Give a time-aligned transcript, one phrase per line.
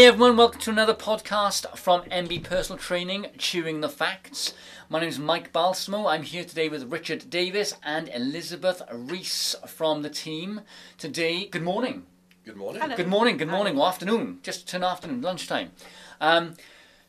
[0.00, 4.54] Hey everyone, welcome to another podcast from MB Personal Training, Chewing the Facts.
[4.88, 6.06] My name is Mike Balsamo.
[6.06, 10.62] I'm here today with Richard Davis and Elizabeth Reese from the team.
[10.96, 12.06] Today, good morning.
[12.46, 12.80] Good morning.
[12.80, 12.96] Hello.
[12.96, 13.80] Good morning, good morning, Hi.
[13.82, 15.72] or afternoon, just turn afternoon, lunchtime.
[16.18, 16.54] Um,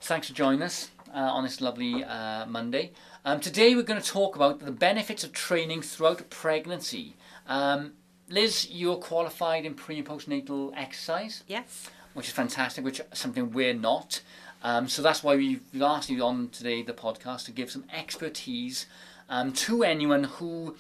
[0.01, 2.91] thanks for joining us uh, on this lovely uh, Monday.
[3.23, 7.15] Um, today we're going to talk about the benefits of training throughout pregnancy.
[7.47, 7.93] Um,
[8.27, 11.89] Liz, you're qualified in pre and postnatal exercise Yes.
[12.13, 14.21] Which is fantastic, which is something we're not.
[14.63, 18.85] Um, so that's why we've asked you on today the podcast to give some expertise
[19.29, 20.75] um, to anyone who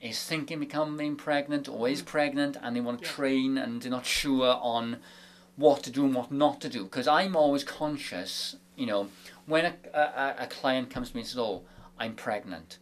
[0.00, 3.10] is thinking becoming pregnant or is pregnant and they want to Yeah.
[3.12, 4.98] train and they're not sure on
[5.56, 6.84] what to do and what not to do.
[6.84, 9.08] Because I'm always conscious, you know,
[9.46, 11.62] when a, a, a client comes to me and says, "Oh,
[11.98, 12.78] I'm pregnant,"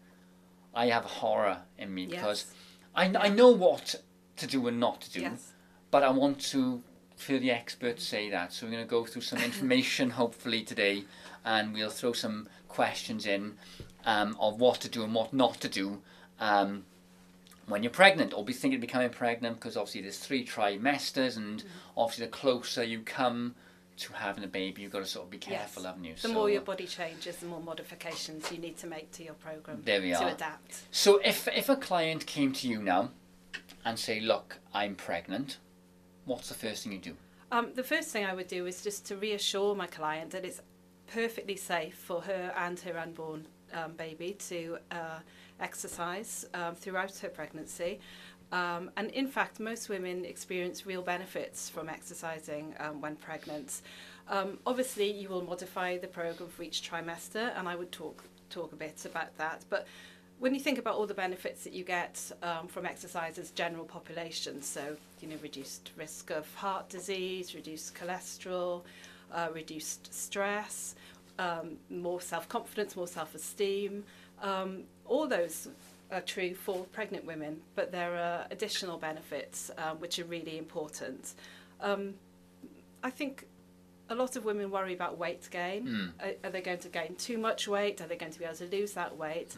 [0.74, 2.52] I have horror in me because
[2.95, 3.95] I, I know what
[4.38, 5.52] to do and not to do Yes.
[5.93, 6.83] but I want to
[7.25, 8.53] feel the experts say that.
[8.53, 11.05] So we're going to go through some information hopefully today,
[11.45, 13.55] and we'll throw some questions in
[14.05, 16.01] um, of what to do and what not to do
[16.41, 16.85] um,
[17.67, 21.63] when you're pregnant or be thinking of becoming pregnant because obviously there's three trimesters, and
[21.63, 21.67] Mm.
[21.97, 23.55] obviously the closer you come
[23.97, 25.89] to having a baby, you've got to sort of be careful, Yes.
[25.91, 26.15] haven't you?
[26.15, 29.35] The so, more your body changes, the more modifications you need to make to your
[29.35, 30.30] program There we to are.
[30.30, 30.83] adapt.
[30.91, 33.11] So if if a client came to you now
[33.85, 35.59] and say, "Look, I'm pregnant,"
[36.25, 37.17] what's the first thing you do?
[37.53, 40.61] Um, the first thing I would do is just to reassure my client that it's
[41.07, 45.19] perfectly safe for her and her unborn um, baby to uh,
[45.61, 48.01] exercise um, throughout her pregnancy.
[48.52, 53.83] Um, and in fact, most women experience real benefits from exercising um, when pregnant.
[54.29, 58.73] Um, obviously, you will modify the program for each trimester, and I would talk talk
[58.73, 59.65] a bit about that.
[59.69, 59.87] But
[60.38, 63.85] when you think about all the benefits that you get um, from exercise as general
[63.85, 68.83] population, so you know, reduced risk of heart disease, reduced cholesterol,
[69.33, 70.95] uh, reduced stress,
[71.39, 74.05] um, more self confidence, more self esteem,
[74.43, 75.69] um, all those
[76.12, 81.34] are true for pregnant women, but there are additional benefits um, which are really important.
[81.81, 82.15] Um,
[83.03, 83.47] I think
[84.11, 85.87] a lot of women worry about weight gain.
[85.87, 86.27] Mm.
[86.27, 88.01] Are, are they going to gain too much weight?
[88.01, 89.56] Are they going to be able to lose that weight?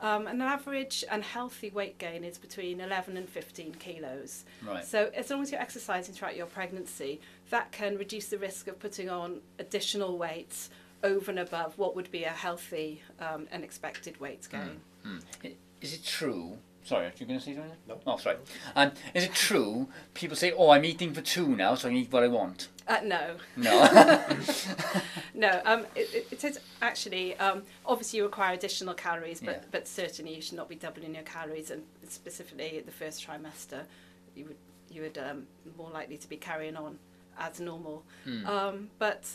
[0.00, 4.44] Um, an average and healthy weight gain is between 11 and 15 kilos.
[4.64, 4.84] Right.
[4.84, 7.20] So, as long as you're exercising throughout your pregnancy,
[7.50, 10.68] that can reduce the risk of putting on additional weight
[11.02, 14.80] over and above what would be a healthy um, and expected weight gain.
[15.04, 15.18] Hmm.
[15.44, 16.58] I- Is it true?
[16.84, 17.72] Sorry, are you going to say something?
[17.86, 18.00] No.
[18.06, 18.36] Oh, sorry.
[18.74, 19.88] Um, is it true?
[20.14, 22.68] People say, "Oh, I'm eating for two now, so I can eat what I want."
[22.88, 24.24] Uh, no, No.
[25.34, 25.60] no.
[25.64, 29.64] Um, it, is actually um, obviously you require additional calories, but Yeah.
[29.70, 33.82] but certainly you should not be doubling your calories, and specifically the first trimester,
[34.34, 34.56] you would
[34.90, 35.46] you would um,
[35.76, 36.98] more likely to be carrying on
[37.38, 38.04] as normal.
[38.46, 39.28] Um, but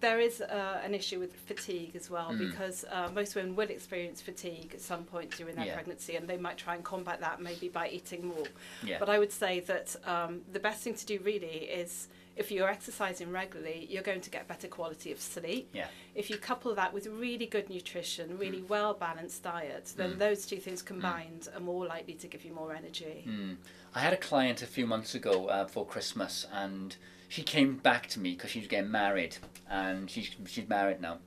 [0.00, 2.50] there is uh, an issue with fatigue as well Mm.
[2.50, 5.74] because uh, most women will experience fatigue at some point during their Yeah.
[5.74, 8.46] pregnancy, and they might try and combat that maybe by eating more.
[8.84, 8.98] yeah.
[9.00, 12.68] But I would say that um, the best thing to do really is if you're
[12.68, 15.68] exercising regularly, you're going to get better quality of sleep.
[15.72, 15.86] Yeah.
[16.14, 20.18] If you couple that with really good nutrition, really well balanced diet, then Mm.
[20.18, 23.24] those two things combined are more likely to give you more energy.
[23.28, 23.56] Mm.
[23.94, 26.96] I had a client a few months ago uh, for Christmas, and
[27.28, 29.36] she came back to me because she was getting married,
[29.68, 31.18] and she's she's married now,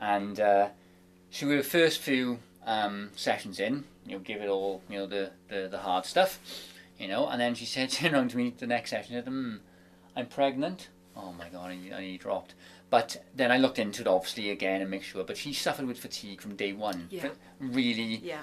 [0.00, 0.68] and uh,
[1.30, 5.06] she was the first few um, sessions in, you know, give it all, you know,
[5.06, 6.38] the, the, the hard stuff,
[6.98, 9.56] you know, and then she said, turned around to me the next session, said, hmm,
[10.16, 10.88] I'm pregnant.
[11.16, 12.54] Oh my god, I, I nearly dropped.
[12.90, 15.24] But then I looked into it obviously again and make sure.
[15.24, 17.08] But she suffered with fatigue from day one.
[17.10, 17.28] Yeah.
[17.58, 18.42] Really Yeah.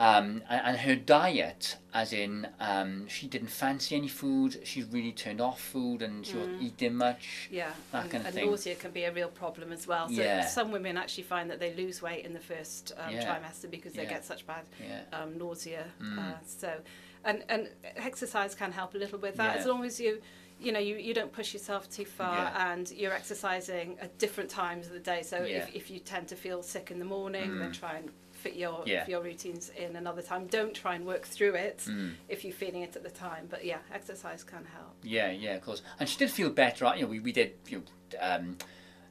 [0.00, 5.12] um, and, and her diet, as in um, she didn't fancy any food, she really
[5.12, 7.48] turned off food and she wasn't eating much.
[7.52, 8.50] Yeah, That and, kind of and thing.
[8.50, 10.08] nausea can be a real problem as well.
[10.08, 10.46] So Yeah.
[10.46, 13.24] some women actually find that they lose weight in the first um, Yeah.
[13.26, 14.08] trimester because they Yeah.
[14.10, 14.64] get such bad
[15.12, 15.84] um, nausea.
[16.00, 16.18] Mm.
[16.18, 16.80] Uh, so,
[17.24, 20.20] and and exercise can help a little with that as long as you.
[20.60, 22.72] You know, you, you don't push yourself too far Yeah.
[22.72, 25.22] and you're exercising at different times of the day.
[25.22, 25.58] So Yeah.
[25.58, 27.78] if, if you tend to feel sick in the morning, then Mm.
[27.78, 29.04] try and fit your Yeah.
[29.08, 30.46] your routines in another time.
[30.46, 32.14] Don't try and work through it Mm.
[32.28, 33.46] if you're feeling it at the time.
[33.48, 34.94] But yeah, exercise can help.
[35.02, 35.82] Yeah, yeah, of course.
[35.98, 36.84] And she did feel better.
[36.84, 36.96] right?
[36.98, 37.54] You know, we, we did.
[37.68, 38.58] You know, um,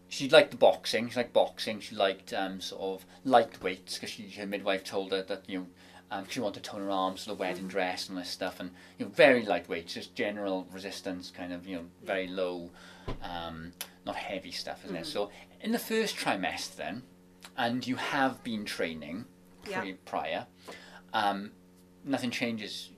[0.09, 1.09] she liked the boxing.
[1.09, 1.79] She liked boxing.
[1.81, 5.67] She liked um, sort of light weights because her midwife told her that you know
[6.11, 7.69] um, she wanted to tone her arms for the wedding Mm.
[7.69, 11.67] dress and all this stuff, and you know very lightweight, just general resistance, kind of
[11.67, 12.69] you know very low,
[13.21, 13.73] um,
[14.05, 15.03] not heavy stuff, isn't it?
[15.03, 15.11] Mhm.
[15.11, 15.31] So
[15.61, 17.03] in the first trimester, then,
[17.57, 19.25] and you have been training
[19.69, 19.91] Yeah.
[20.05, 20.47] prior,
[21.13, 21.51] um,
[22.03, 22.89] nothing changes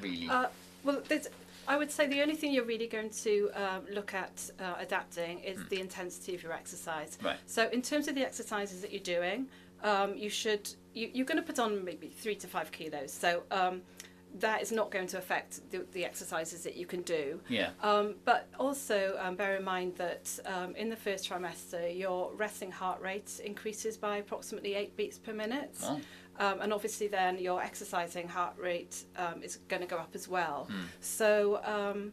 [0.00, 0.28] really.
[0.28, 0.46] Uh,
[0.84, 1.28] well, there's
[1.68, 5.40] I would say the only thing you're really going to um, look at uh, adapting
[5.40, 7.18] is the intensity of your exercise.
[7.20, 7.38] Right.
[7.46, 9.48] So in terms of the exercises that you're doing,
[9.82, 13.12] um, you should you, you're going to put on maybe three to five kilos.
[13.12, 13.82] So um,
[14.38, 17.40] that is not going to affect the, the exercises that you can do.
[17.48, 17.70] Yeah.
[17.82, 22.70] Um, but also um, bear in mind that um, in the first trimester, your resting
[22.70, 25.76] heart rate increases by approximately eight beats per minute.
[25.82, 26.00] Oh.
[26.38, 30.28] Um, and obviously, then your exercising heart rate um, is going to go up as
[30.28, 30.68] well.
[30.70, 30.80] Hmm.
[31.00, 32.12] So, um,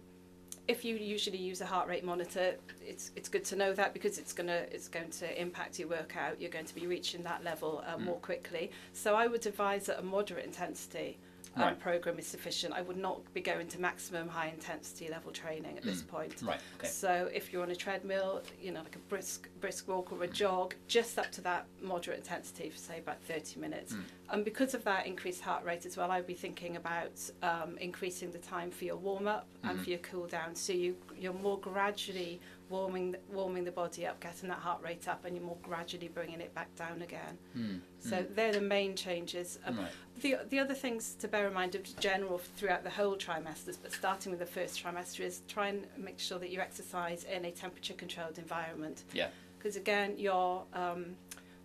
[0.68, 2.56] if you usually use a heart rate monitor,
[2.86, 6.39] it's it's good to know that because it's gonna it's going to impact your workout.
[6.39, 8.06] You're going to be reaching that level uh, Hmm.
[8.06, 8.71] more quickly.
[8.94, 11.18] So, I would advise at a moderate intensity.
[11.56, 11.80] Um, Right.
[11.80, 12.74] program is sufficient.
[12.74, 16.42] I would not be going to maximum high intensity level training at this point.
[16.42, 16.60] Right.
[16.80, 16.88] Okay.
[16.88, 20.28] So if you're on a treadmill, you know, like a brisk brisk walk or a
[20.28, 23.96] jog, just up to that moderate intensity for say about 30 minutes.
[24.30, 27.12] And because of that increased heart rate as well, I'd be thinking about
[27.44, 30.56] um, increasing the time for your warm up and for your cool down.
[30.56, 35.07] So you you're more gradually warming the, warming the body up, getting that heart rate
[35.07, 37.38] up, and you're more gradually bringing it back down again.
[37.54, 37.75] Hmm.
[38.00, 39.60] So they're the main changes.
[39.65, 39.92] Um, Right.
[40.21, 44.31] the, the other things to bear in mind general throughout the whole trimesters, but starting
[44.31, 47.94] with the first trimester, is try and make sure that you exercise in a temperature
[47.94, 49.04] controlled environment.
[49.13, 49.27] Yeah.
[49.57, 51.15] Because again, your um,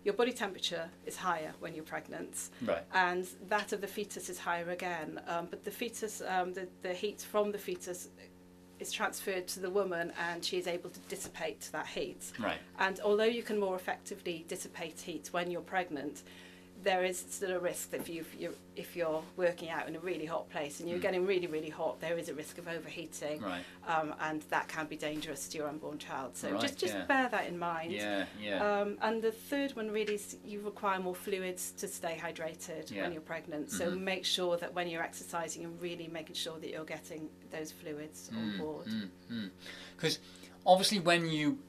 [0.05, 2.83] your body temperature is higher when you're pregnant, Right.
[2.93, 5.19] and that of the fetus is higher again.
[5.27, 8.07] Um, but the fetus, um, the, the heat from the fetus
[8.79, 12.31] is transferred to the woman, and she is able to dissipate that heat.
[12.39, 12.59] Right.
[12.79, 16.23] And although you can more effectively dissipate heat when you're pregnant,
[16.83, 19.99] there is still a risk that if, you you're, if you're working out in a
[19.99, 21.01] really hot place and you're Mm.
[21.01, 23.41] getting really, really hot, there is a risk of overheating.
[23.41, 23.63] Right.
[23.85, 26.37] Um, and that can be dangerous to your unborn child.
[26.37, 27.05] So Right, just, just yeah.
[27.05, 27.91] bear that in mind.
[27.91, 28.25] Yeah.
[28.41, 28.63] Yeah.
[28.81, 33.03] Um, and the third one really is you require more fluids to stay hydrated Yeah.
[33.03, 33.71] when you're pregnant.
[33.71, 33.99] So Mhm.
[33.99, 38.29] make sure that when you're exercising, you're really making sure that you're getting those fluids
[38.33, 38.87] on board.
[39.95, 40.19] Because
[40.65, 41.59] obviously, when you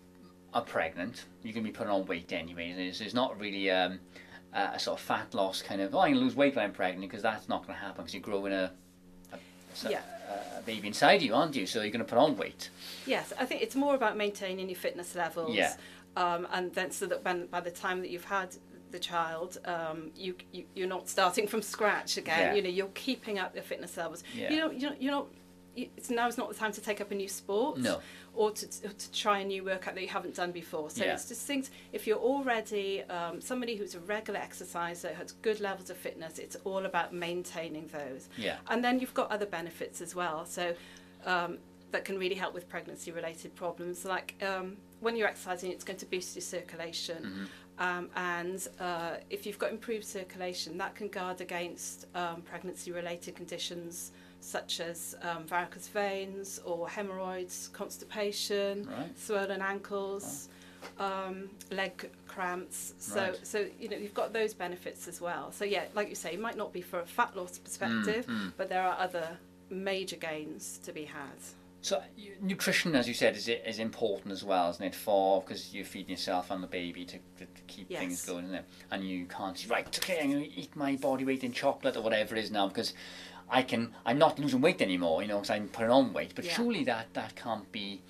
[0.54, 2.70] are pregnant, you're going to be putting on weight anyway.
[2.70, 4.00] It's, it's not really um,
[4.55, 5.94] a, a sort of fat loss kind of.
[5.94, 8.14] Oh, I'm gonna lose weight when I'm pregnant because that's not going to happen because
[8.14, 8.73] you're growing a,
[9.32, 9.37] a,
[9.87, 10.00] a, Yeah.
[10.58, 11.67] a baby inside you, aren't you?
[11.67, 12.70] So you're going to put on weight.
[13.06, 15.55] Yes, I think it's more about maintaining your fitness levels.
[15.55, 15.75] Yeah.
[16.17, 18.56] Um, and then so that when, by the time that you've had
[18.91, 22.41] the child, um, you, you you're not starting from scratch again.
[22.41, 22.55] Yeah.
[22.55, 24.25] You know, you're keeping up your fitness levels.
[24.35, 24.50] Yeah.
[24.50, 25.26] You know, you're, you're not.
[25.76, 27.78] It's now's not the time to take up a new sport.
[27.78, 28.00] No.
[28.34, 30.90] Or to, to try a new workout that you haven't done before.
[30.90, 31.14] So Yeah.
[31.14, 31.70] it's just things.
[31.93, 36.56] If you're already um, somebody who's a regular exerciser, has good levels of fitness, it's
[36.64, 38.28] all about maintaining those.
[38.37, 38.56] Yeah.
[38.69, 40.44] And then you've got other benefits as well.
[40.46, 40.75] So
[41.25, 41.58] um,
[41.90, 44.05] that can really help with pregnancy related problems.
[44.05, 47.49] Like um, when you're exercising, it's going to boost your circulation.
[47.78, 53.34] Um, and uh, if you've got improved circulation, that can guard against um, pregnancy related
[53.34, 59.19] conditions such as um, varicose veins or hemorrhoids, constipation, Right.
[59.19, 60.48] swollen ankles.
[60.98, 63.46] Um, leg cramps, so Right.
[63.46, 65.52] so you know you've got those benefits as well.
[65.52, 68.52] So yeah, like you say, it might not be for a fat loss perspective, mm.
[68.56, 69.37] but there are other
[69.69, 71.37] major gains to be had.
[71.82, 72.02] So
[72.42, 74.94] nutrition, as you said, is is important as well, isn't it?
[74.94, 78.00] For because you're feeding yourself and the baby to, to, to keep Yes.
[78.00, 78.64] things going, isn't it?
[78.90, 81.97] And you can't say, right, okay, I'm going to eat my body weight in chocolate
[81.97, 82.92] or whatever it is now because
[83.50, 83.95] I can.
[84.07, 86.33] I'm not losing weight anymore, you know, because I'm putting on weight.
[86.35, 86.54] But Yeah.
[86.54, 88.02] surely that that can't be.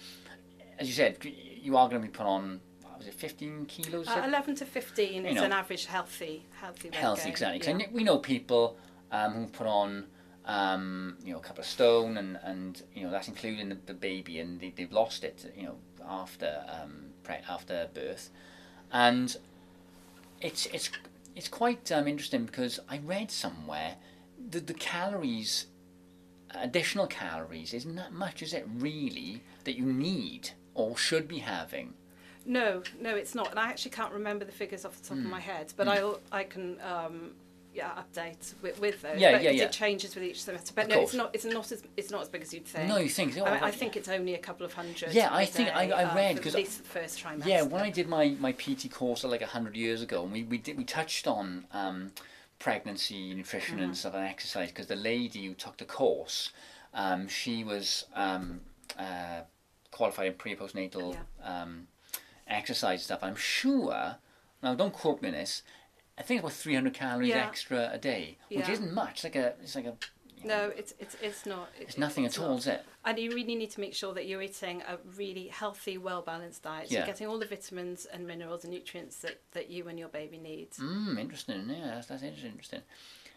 [0.79, 2.61] As you said, you are going to be put on.
[2.83, 4.09] what Was it 15 kilos?
[4.09, 5.45] Uh, 11 to 15 is know.
[5.45, 7.67] an average healthy healthy weight healthy, exactly.
[7.67, 7.87] Yeah.
[7.87, 8.77] I we know people
[9.11, 10.07] um, who put on,
[10.45, 13.95] um, you know, a couple of stone, and, and you know that's including the, the
[13.95, 18.31] baby, and they, they've lost it, you know, after um, pre- after birth,
[18.93, 19.37] and
[20.41, 20.91] it's it's
[21.35, 23.97] it's quite um, interesting because I read somewhere
[24.49, 25.67] the the calories,
[26.55, 31.95] additional calories, isn't that much, is it really that you need or should be having?
[32.47, 33.51] No, no, it's not.
[33.51, 35.25] And I actually can't remember the figures off the top Hmm.
[35.27, 37.33] of my head, but I'll I can um,
[37.75, 39.19] yeah update with, with those.
[39.21, 39.69] Yeah, but yeah, it yeah.
[39.69, 40.73] changes with each semester.
[40.75, 41.09] But Of no, course.
[41.11, 41.31] it's not.
[41.35, 42.89] It's not as it's not as big as you'd think.
[42.89, 43.37] No, you think?
[43.39, 45.13] oh, I, mean, I think it's only a couple of hundred.
[45.13, 47.47] Yeah, I think- I- day, I uh, read, for 'cause at least the first trimester.
[47.47, 50.43] Yeah, when I did my, my PT course like a hundred years ago, and we,
[50.45, 52.13] we did we touched on um,
[52.65, 53.85] pregnancy, nutrition, Mm-hmm.
[53.87, 56.51] and stuff and exercise because the lady who took the course,
[56.95, 58.61] um, she was um,
[58.97, 59.41] uh,
[59.91, 61.89] qualified in pre postnatal um,
[62.47, 63.21] exercise stuff.
[63.25, 64.17] I'm sure.
[64.63, 65.63] Now, don't quote me on this.
[66.19, 67.47] I think about 300 calories Yeah.
[67.47, 68.73] extra a day, which Yeah.
[68.73, 69.25] isn't much.
[69.25, 69.97] Like a, it's like a.
[70.37, 71.71] you know, No, it's it's it's not.
[71.79, 72.59] It- it's nothing it's at all, not.
[72.59, 72.85] is it?
[73.05, 76.63] And you really need to make sure that you're eating a really healthy, well balanced
[76.63, 76.89] diet.
[76.89, 76.99] So Yeah.
[77.01, 80.37] you're getting all the vitamins and minerals and nutrients that, that you and your baby
[80.39, 80.73] need.
[80.73, 81.69] Mm, interesting.
[81.71, 82.83] Yeah, that's, that's interesting.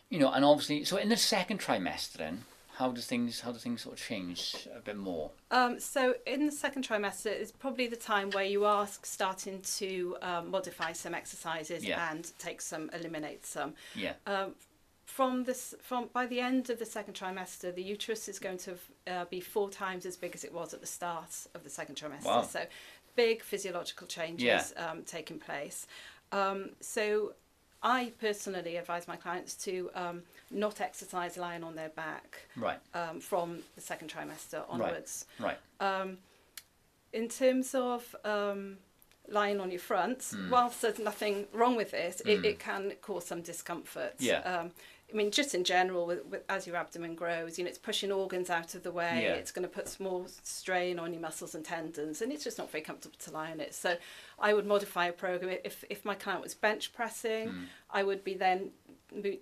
[0.10, 2.44] You know, and obviously, so in the second trimester, then,
[2.76, 5.30] how does things how do things sort of change a bit more?
[5.52, 10.18] Um, so in the second trimester is probably the time where you are starting to
[10.24, 12.12] um, modify some exercises Yeah.
[12.12, 13.76] and take some, eliminate some.
[13.96, 14.14] Yeah.
[14.26, 14.56] Um,
[15.16, 18.74] from this, from by the end of the second trimester, the uterus is going to
[19.08, 21.96] uh, be four times as big as it was at the start of the second
[21.96, 22.26] trimester.
[22.26, 22.42] Wow.
[22.42, 22.62] So,
[23.16, 24.44] big physiological changes
[24.76, 24.86] Yeah.
[24.90, 25.86] um, taking place.
[26.32, 27.34] Um, so,
[27.84, 32.80] I personally advise my clients to um, not exercise lying on their back Right.
[32.96, 35.26] um, from the second trimester onwards.
[35.40, 35.60] Right.
[35.80, 36.18] Um,
[37.12, 38.78] in terms of um,
[39.28, 40.50] lying on your front, Mm.
[40.50, 44.16] whilst there's nothing wrong with it, it, it can cause some discomfort.
[44.20, 44.40] Yeah.
[44.40, 44.72] Um,
[45.14, 48.12] I mean, just in general, with, with, as your abdomen grows, you know, it's pushing
[48.12, 49.22] organs out of the way.
[49.24, 49.34] Yeah.
[49.34, 52.72] It's going to put more strain on your muscles and tendons, and it's just not
[52.72, 53.76] very comfortable to lie on it.
[53.76, 53.98] So,
[54.40, 55.56] I would modify a program.
[55.64, 57.66] If if my client was bench pressing, Mm.
[57.92, 58.72] I would be then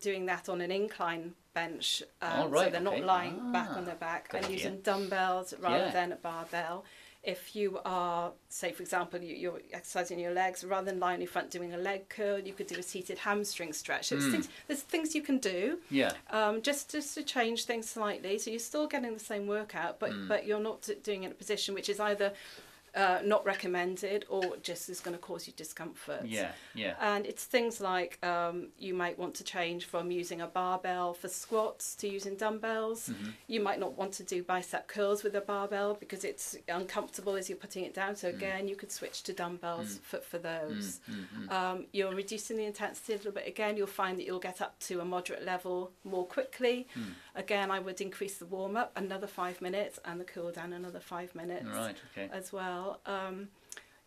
[0.01, 2.83] doing that on an incline bench, um, Oh, so they're okay.
[2.83, 4.57] not lying back Ah, on their back and idea.
[4.57, 5.91] using dumbbells rather Yeah.
[5.91, 6.83] than a barbell.
[7.23, 11.27] If you are, say, for example, you, you're exercising your legs, rather than lying in
[11.27, 14.11] front doing a leg curl, you could do a seated hamstring stretch.
[14.11, 14.31] It's Mm.
[14.31, 16.13] things, there's things you can do Yeah.
[16.31, 18.39] um, just just to change things slightly.
[18.39, 20.27] So you're still getting the same workout, but Mm.
[20.27, 22.33] but you're not doing it in a position which is either
[22.95, 26.25] uh, not recommended or just is going to cause you discomfort.
[26.25, 26.51] Yeah.
[26.75, 26.95] Yeah.
[26.99, 31.29] And it's things like um, you might want to change from using a barbell for
[31.29, 33.09] squats to using dumbbells.
[33.09, 33.33] Mhm.
[33.47, 37.49] You might not want to do bicep curls with a barbell because it's uncomfortable as
[37.49, 38.15] you're putting it down.
[38.15, 40.99] So again, you could switch to dumbbells for, for those.
[41.09, 41.51] Mm, mm, mm.
[41.51, 43.47] Um, you're reducing the intensity a little bit.
[43.47, 46.87] Again, you'll find that you'll get up to a moderate level more quickly.
[46.93, 47.11] Hmm.
[47.35, 50.99] Again, I would increase the warm up another five minutes and the cool down another
[50.99, 51.95] five minutes Right.
[52.11, 52.29] Okay.
[52.33, 52.80] as well.
[53.05, 53.49] Um,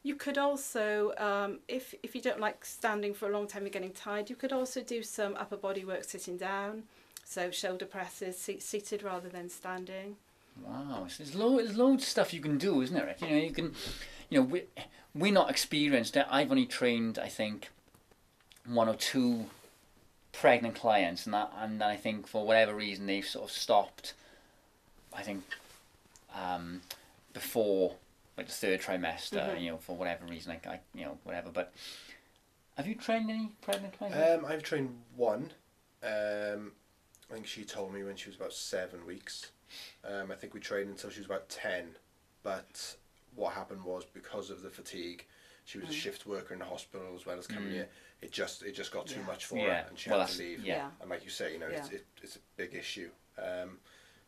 [0.03, 3.71] you could also, um, if if you don't like standing for a long time, you're
[3.71, 4.29] getting tired.
[4.29, 6.83] You could also do some upper body work sitting down,
[7.25, 10.17] so shoulder presses, seat, seated rather than standing.
[10.63, 13.17] Wow, so there's, lo- there's loads of stuff you can do, isn't there?
[13.21, 13.75] You know, you can,
[14.31, 14.63] you know, we
[15.15, 16.17] we're not experienced.
[16.17, 17.71] I've only trained, I think,
[18.67, 19.47] one or two
[20.33, 24.15] pregnant clients, and that, and I think for whatever reason they've sort of stopped.
[25.13, 25.45] I think
[26.35, 26.83] um,
[27.33, 27.95] before
[28.37, 29.61] like the third trimester, Mhm.
[29.61, 31.51] you know, for whatever reason, I, I, you know, whatever.
[31.51, 31.73] But
[32.77, 34.17] have you trained any pregnant clients?
[34.19, 35.53] Um, I've trained one.
[36.03, 36.73] Um,
[37.31, 39.51] I think she told me when she was about seven weeks.
[40.05, 41.97] Um, I think we trained until she was about ten,
[42.43, 42.97] but
[43.35, 45.27] what happened was because of the fatigue,
[45.65, 45.97] she was a Mm.
[45.97, 47.73] shift worker in the hospital as well as coming Mm.
[47.73, 47.89] here.
[48.21, 49.27] It just it just got too Yeah.
[49.27, 50.61] much for Yeah, her, and she well, had to leave.
[50.65, 50.77] yeah.
[50.77, 50.91] Yeah.
[51.01, 53.11] And like you say, you know, it's, it, it's a big issue.
[53.39, 53.81] Um,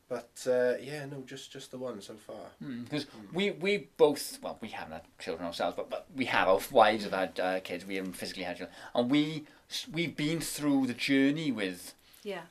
[0.08, 2.46] but uh, yeah, no, just just the one so far.
[2.84, 6.60] Because we, we both, well, we haven't had children ourselves, but, but we have, our
[6.70, 8.76] wives have had uh, kids, we haven't physically had children.
[8.94, 9.44] And we,
[9.92, 12.46] we've been through the journey with Yes.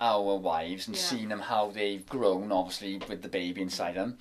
[0.00, 1.02] our wives and Yeah.
[1.02, 4.18] seen them how they've grown, obviously, with the baby inside them,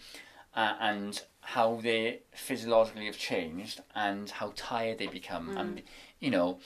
[0.55, 5.57] uh, and how they physiologically have changed and how tired they become.
[5.57, 5.81] And,
[6.19, 6.59] you know,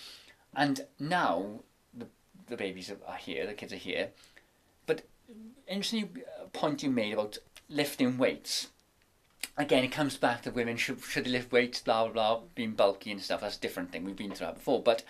[0.55, 1.62] and now
[1.93, 2.08] the,
[2.48, 4.10] the babies are- are here, the kids are here.
[4.86, 5.03] But
[5.68, 7.38] interesting uh, point you made about
[7.70, 8.68] lifting weights.
[9.58, 12.72] Again, it comes back to women should should they lift weights, blah blah blah, being
[12.74, 13.42] bulky and stuff.
[13.42, 14.03] That's a different thing.
[14.03, 15.03] We've been through that before, but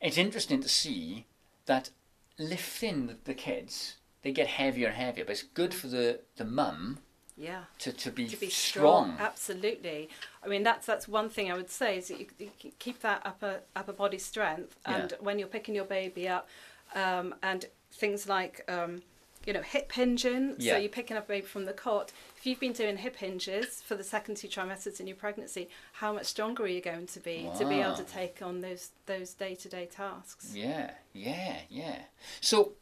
[0.00, 1.26] it's interesting to see
[1.66, 1.90] that
[2.38, 5.24] lifting the, the kids, they get heavier and heavier.
[5.24, 6.98] But it's good for the the mum
[7.36, 7.64] Yeah.
[7.80, 9.14] to, to be to be strong.
[9.14, 9.26] strong.
[9.26, 10.08] Absolutely.
[10.44, 13.22] I mean, that's that's one thing I would say is that you, you keep that
[13.24, 15.16] upper upper body strength, and Yeah.
[15.20, 16.48] when you're picking your baby up,
[16.94, 19.02] um, and things like um,
[19.46, 20.56] you know hip hinging.
[20.58, 20.74] Yeah.
[20.74, 22.12] So you're picking up a baby from the cot.
[22.36, 26.12] If you've been doing hip hinges for the second two trimesters in your pregnancy, how
[26.12, 29.34] much stronger are you going to be to be able to take on those those
[29.34, 30.52] day to day tasks?
[30.54, 32.02] Yeah, yeah, yeah.
[32.40, 32.72] So,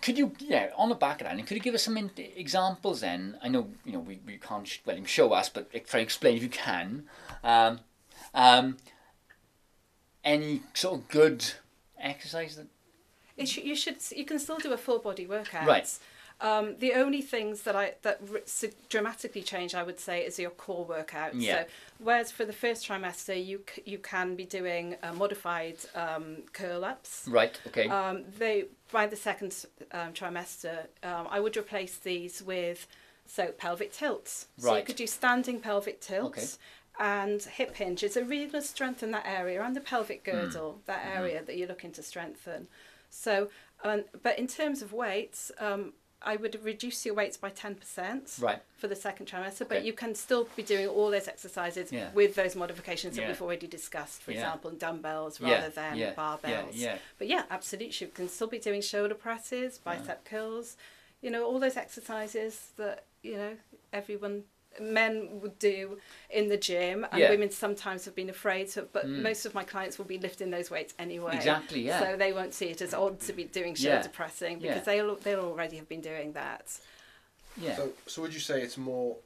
[0.00, 2.10] could you, yeah, on the back of that, and could you give us some in-
[2.16, 3.38] examples then?
[3.42, 6.00] I know, you know, we, we can't, sh- well, you show us, but try to
[6.00, 7.04] explain if you can.
[7.42, 7.80] Um,
[8.32, 8.78] um,
[10.24, 11.44] any sort of good
[11.98, 12.66] exercise that,
[13.44, 15.66] sh- you should you can still do a full body workout.
[15.66, 15.98] Right.
[16.40, 18.40] Um, the only things that I that r-
[18.88, 21.34] dramatically change, I would say, is your core workout.
[21.34, 21.62] Yeah.
[21.62, 21.66] So,
[22.00, 26.84] whereas for the first trimester, you c- you can be doing uh, modified um, curl
[26.84, 27.26] ups.
[27.28, 32.86] right, okay, Um, they by the second um, trimester, um, I would replace these with
[33.26, 34.48] so pelvic tilts.
[34.58, 36.58] So you could do standing pelvic tilts.
[37.00, 41.02] And hip hinges are really going to strengthen that area and the pelvic girdle, that
[41.04, 41.18] Mm-hmm.
[41.18, 42.68] area that you're looking to strengthen.
[43.14, 43.48] So,
[43.82, 45.92] um, but in terms of weights, um,
[46.26, 50.14] I would reduce your weights by 10% right, for the second trimester, but you can
[50.14, 52.10] still be doing all those exercises Yeah.
[52.14, 53.28] with those modifications that Yeah.
[53.28, 54.38] we've already discussed, for Yeah.
[54.38, 56.98] example, dumbbells rather than barbells.
[57.18, 60.76] But yeah, absolutely, you can still be doing shoulder presses, bicep curls.
[61.20, 63.56] you know, all those exercises that you know
[63.94, 64.44] everyone
[64.80, 65.98] men would do
[66.30, 67.30] in the gym and Yeah.
[67.30, 69.22] women sometimes have been afraid to but Mm.
[69.22, 72.00] most of my clients will be lifting those weights anyway Exactly, yeah.
[72.00, 73.94] so they won't see it as odd to be doing Yeah.
[73.96, 74.82] shoulder pressing because Yeah.
[74.84, 76.78] they'll they'll already have been doing that
[77.56, 77.76] Yeah.
[77.76, 79.16] So, so would you say it's more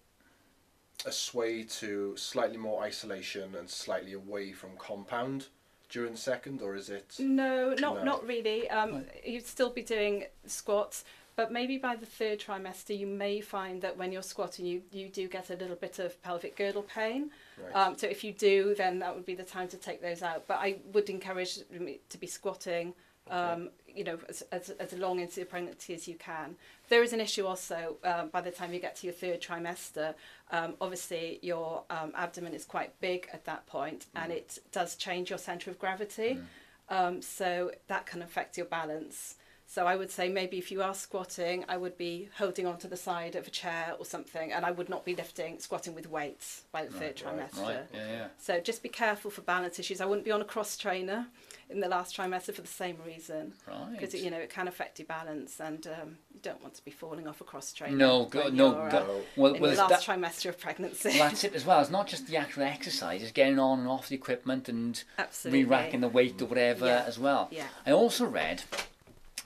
[1.07, 5.47] a sway to slightly more isolation and slightly away from compound
[5.89, 7.15] during second, or is it?
[7.19, 8.05] No, not No.
[8.05, 8.69] not really.
[8.69, 11.05] Um, you'd still be doing squats,
[11.39, 15.09] but maybe by the third trimester, you may find that when you're squatting, you you
[15.09, 17.31] do get a little bit of pelvic girdle pain.
[17.63, 17.77] Right.
[17.77, 20.49] Um, so if you do, then that would be the time to take those out.
[20.49, 21.61] But I would encourage
[22.09, 22.93] to be squatting.
[23.31, 26.57] Um, you know, as, as, as long into the pregnancy as you can.
[26.89, 30.15] There is an issue also um, by the time you get to your third trimester.
[30.51, 35.29] Um, obviously, your um, abdomen is quite big at that point, and it does change
[35.29, 36.41] your centre of gravity.
[36.89, 39.35] Um, so that can affect your balance.
[39.71, 42.97] So I would say maybe if you are squatting, I would be holding onto the
[42.97, 46.63] side of a chair or something, and I would not be lifting, squatting with weights
[46.73, 47.63] by the third right, trimester.
[47.63, 47.77] Right.
[47.93, 48.11] Yeah.
[48.11, 48.27] Yeah.
[48.39, 50.01] So just be careful for balance issues.
[50.01, 51.27] I wouldn't be on a cross trainer
[51.69, 53.91] in the last trimester for the same reason, Right.
[53.93, 56.91] because you know it can affect your balance, and um, you don't want to be
[56.91, 57.95] falling off a cross trainer.
[57.95, 59.05] No, go, no, you're, go, uh,
[59.37, 61.11] well, in well, it's last that, trimester of pregnancy.
[61.11, 61.83] well, that's it as well.
[61.83, 65.65] It's not just the actual exercise; it's getting on and off the equipment and Absolutely.
[65.65, 67.05] re-racking the weight or whatever Yeah.
[67.07, 67.49] as well.
[67.51, 67.67] Yeah.
[67.85, 68.63] I also read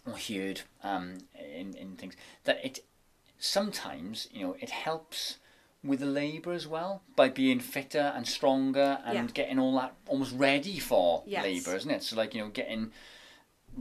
[0.06, 2.80] or heard um, in in things that it
[3.38, 5.38] sometimes you know it helps
[5.84, 9.26] with the labour as well by being fitter and stronger and Yeah.
[9.34, 11.44] getting all that almost ready for Yes.
[11.44, 12.02] labour, isn't it?
[12.02, 12.92] So like you know getting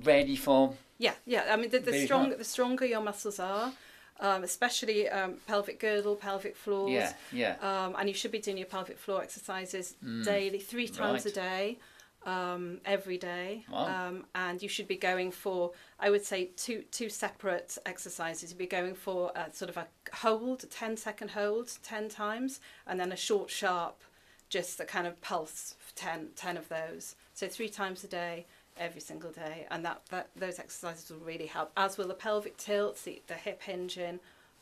[0.03, 1.45] ready for Yeah, yeah.
[1.51, 3.73] I mean, the, the strong, the stronger your muscles are,
[4.19, 6.89] um, especially um, pelvic girdle, pelvic floors.
[6.91, 11.25] yeah yeah Um, and you should be doing your pelvic floor exercises daily, three times
[11.25, 11.77] a day,
[12.25, 13.65] um, every day.
[13.71, 14.07] Wow.
[14.07, 18.51] Um, and you should be going for, I would say, two two separate exercises.
[18.51, 22.59] You'd be going for a, sort of a hold, a 10 second hold, 10 times,
[22.85, 24.01] and then a short, sharp,
[24.50, 27.15] just a kind of pulse, for 10, 10 of those.
[27.33, 28.46] So three times a day,
[28.77, 29.67] every single day.
[29.72, 33.35] And that, that those exercises will really help, as will the pelvic tilts, the, the
[33.35, 34.19] hip hinging,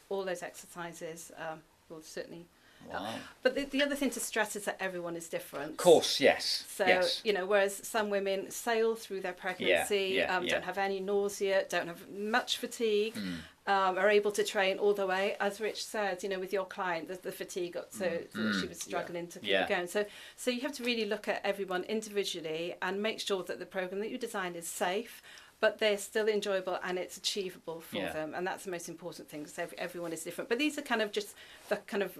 [0.09, 2.45] all those exercises um, will certainly
[2.91, 3.13] wow.
[3.43, 5.71] but the, the other thing to stress is that everyone is different.
[5.71, 6.65] Of course, yes.
[6.69, 7.21] So, yes.
[7.23, 10.51] you know, whereas some women sail through their pregnancy, yeah, um, yeah.
[10.53, 13.37] don't have any nausea, don't have much fatigue, Mm.
[13.67, 15.35] um, are able to train all the way.
[15.39, 18.65] As Rich said, you know, with your client, the, the fatigue got so that she
[18.65, 18.69] Mm.
[18.69, 19.67] was struggling to keep Yeah.
[19.67, 19.87] going.
[19.87, 23.65] So, so you have to really look at everyone individually and make sure that the
[23.65, 25.21] program that you design is safe.
[25.61, 28.13] But they're still enjoyable and it's achievable for Yeah.
[28.13, 29.43] them, and that's the most important thing.
[29.43, 30.47] Because everyone is different.
[30.49, 31.35] But these are kind of just
[31.67, 32.17] the kind of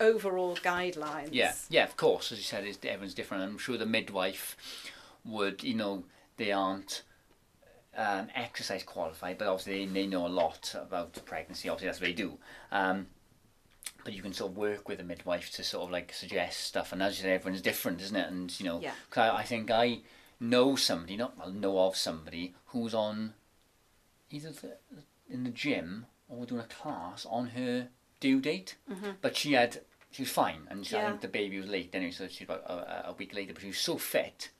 [0.00, 1.28] overall guidelines.
[1.32, 2.32] Yeah, yeah, of course.
[2.32, 3.42] As you said, everyone's different.
[3.44, 4.56] I'm sure the midwife
[5.24, 6.04] would, you know,
[6.36, 7.02] they aren't
[7.96, 11.68] um, exercise qualified, but obviously they, they know a lot about pregnancy.
[11.68, 12.38] Obviously, that's what they do.
[12.70, 13.06] Um,
[14.04, 16.92] but you can sort of work with a midwife to sort of like suggest stuff.
[16.92, 18.28] And as you said, everyone's different, isn't it?
[18.28, 18.92] And you know, Yeah.
[19.10, 20.00] 'cause I, I think I
[20.40, 23.34] know somebody, not well, know of somebody who's on
[24.30, 24.76] either the,
[25.28, 27.88] in the gym or doing a class on her
[28.22, 28.76] due date.
[29.20, 29.80] But she had,
[30.10, 31.08] she was fine, and she, I Mm-hmm.
[31.10, 33.52] Think the baby was late anyway, so she was about a, a week later.
[33.54, 34.50] But she was so fit,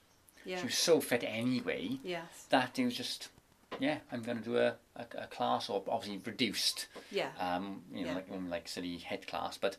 [0.45, 0.59] Yeah.
[0.59, 2.47] she was so fit anyway Yes.
[2.51, 3.29] that it was just,
[3.79, 7.31] yeah, I'm going to do a, a, a class or obviously reduced, Yeah.
[7.39, 8.15] um, you know, Yeah.
[8.17, 9.77] like like silly head class, but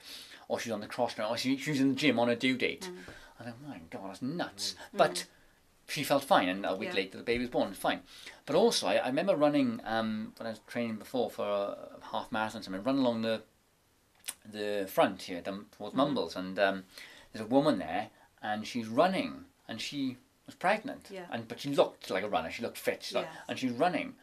[0.47, 2.35] or she's on the cross trainer, or she, she was in the gym on a
[2.35, 2.89] due date.
[2.91, 2.97] Mm.
[3.39, 4.75] And I'm my God, that's nuts.
[4.93, 5.25] But
[5.89, 6.95] she felt fine, and a week Yeah.
[7.01, 8.01] later the baby was born, fine.
[8.45, 11.77] But also, I, I remember running um, when I was training before for a,
[12.11, 12.61] half marathon.
[12.61, 13.41] or Something, run along the
[14.51, 16.83] the front here down towards Mumbles, and um,
[17.31, 18.09] there's a woman there,
[18.41, 21.25] and she's running, and she was pregnant, Yeah.
[21.31, 22.51] and but she looked like a runner.
[22.51, 23.43] She looked fit, she looked- Yes.
[23.47, 24.15] and she's running.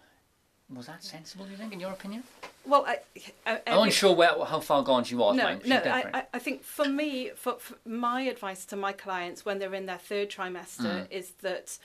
[0.73, 1.47] Was that sensible?
[1.47, 2.23] Do you think, in your opinion?
[2.65, 2.99] Well, I,
[3.45, 5.35] I, I'm unsure where, how far gone she was.
[5.35, 5.77] no, no.
[5.79, 9.75] I, I, I think for me, for, for my advice to my clients when they're
[9.75, 11.07] in their third trimester Mm.
[11.11, 11.77] is that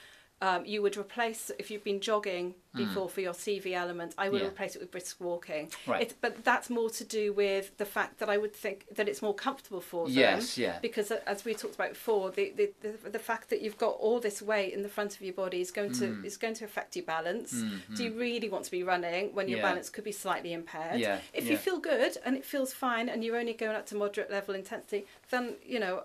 [0.41, 4.41] um, you would replace if you've been jogging before for your CV element, I would
[4.41, 4.43] Mm.
[4.43, 4.49] Yeah.
[4.49, 5.71] replace it with brisk walking.
[5.87, 6.01] Right.
[6.01, 9.21] It's, but that's more to do with the fact that I would think that it's
[9.21, 10.13] more comfortable for them.
[10.13, 10.79] Yes, yeah.
[10.81, 13.91] Because uh, as we talked about before, the, the, the, the fact that you've got
[13.91, 16.25] all this weight in the front of your body is going to Mm.
[16.25, 17.53] is going to affect your balance.
[17.53, 17.95] Mhm.
[17.95, 19.69] Do you really want to be running when your Yeah.
[19.69, 20.99] balance could be slightly impaired?
[20.99, 21.51] Yeah, If yeah.
[21.53, 24.53] you feel good and it feels fine and you're only going up to moderate level
[24.53, 26.03] intensity, then you know,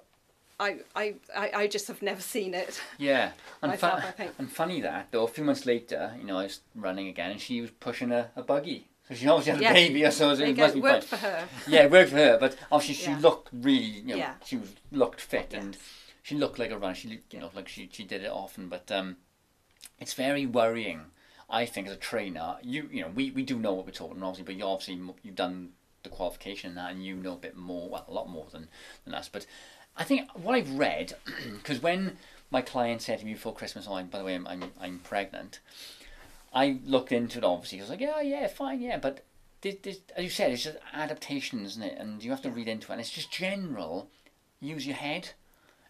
[0.61, 1.15] I I,
[1.55, 2.81] I, just have never seen it.
[2.99, 4.05] Yeah, and, myself,
[4.39, 5.25] and funny that though.
[5.25, 8.31] A few months later, you know, I was running again, and she was pushing a,
[8.37, 8.89] a buggy.
[9.09, 9.73] So she obviously had a Yeah.
[9.73, 11.19] baby, so you it go, must be worked fine.
[11.19, 11.49] for her.
[11.67, 13.19] Yeah, it worked for her, but obviously she Yeah.
[13.19, 14.35] looked really, you know, Yeah.
[14.45, 15.77] she was looked fit and
[16.23, 16.95] she looked like a runner.
[16.95, 19.17] She, looked, you know, like she she did it often, but um,
[19.99, 21.07] it's very worrying.
[21.49, 24.23] I think as a trainer, you you know we, we do know what we're talking,
[24.23, 25.71] obviously, but you obviously you've done
[26.03, 28.69] the qualification and that, and you know a bit more, well, a lot more than
[29.05, 29.29] than us.
[29.29, 29.45] But
[30.01, 31.13] I think what I've read,
[31.53, 32.17] because when
[32.51, 34.99] my client said to me before Christmas, "Oh, I'm, by the way, I'm, I'm I'm
[35.01, 35.61] pregnant,"
[36.53, 37.45] I looked into it.
[37.45, 39.25] Obviously, I was like, "Yeah, yeah, fine, yeah," but
[39.61, 41.99] this, this, as you said, it's just adaptation, isn't it?
[41.99, 42.93] And you have to read into it.
[42.95, 44.09] And it's just general.
[44.59, 45.31] Use your head.